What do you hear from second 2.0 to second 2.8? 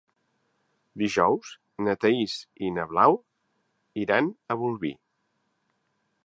Thaís i